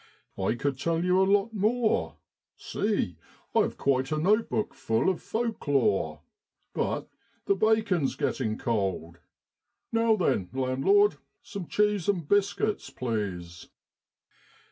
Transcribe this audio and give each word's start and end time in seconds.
6 0.29 0.35
1 0.37 0.57
could 0.57 0.79
tell 0.79 1.05
you 1.05 1.21
a 1.21 1.29
lot 1.31 1.53
more. 1.53 2.17
See! 2.57 3.19
I've 3.53 3.77
quite 3.77 4.11
a 4.11 4.17
note 4.17 4.49
book 4.49 4.73
full 4.73 5.09
of 5.09 5.21
folk 5.21 5.67
lore. 5.67 6.21
But 6.73 7.07
the 7.45 7.53
bacon's 7.53 8.15
getting 8.15 8.57
cold. 8.57 9.19
Now 9.91 10.15
then, 10.15 10.49
landlord, 10.53 11.17
some 11.43 11.67
cheese 11.67 12.09
and 12.09 12.27
biscuits, 12.27 12.89
please.' 12.89 13.67